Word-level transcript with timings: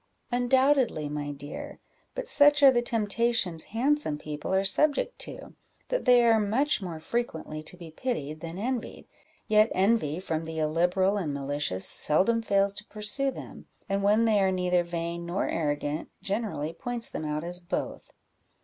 "Undoubtedly, 0.31 1.07
my 1.07 1.29
dear; 1.31 1.77
but 2.15 2.27
such 2.27 2.63
are 2.63 2.71
the 2.71 2.81
temptations 2.81 3.65
handsome 3.65 4.17
people 4.17 4.51
are 4.51 4.63
subject 4.63 5.19
to, 5.19 5.53
that 5.89 6.05
they 6.05 6.25
are 6.25 6.39
much 6.39 6.81
more 6.81 6.99
frequently 6.99 7.61
to 7.61 7.77
be 7.77 7.91
pitied 7.91 8.39
than 8.39 8.57
envied; 8.57 9.05
yet 9.47 9.69
envy 9.75 10.19
from 10.19 10.43
the 10.45 10.57
illiberal 10.57 11.17
and 11.17 11.35
malicious 11.35 11.85
seldom 11.87 12.41
fails 12.41 12.73
to 12.73 12.83
pursue 12.85 13.29
them; 13.29 13.67
and 13.87 14.01
when 14.01 14.25
they 14.25 14.39
are 14.41 14.51
neither 14.51 14.83
vain 14.83 15.23
nor 15.23 15.47
arrogant, 15.47 16.09
generally 16.23 16.73
points 16.73 17.07
them 17.07 17.23
out 17.23 17.43
as 17.43 17.59
both." 17.59 18.11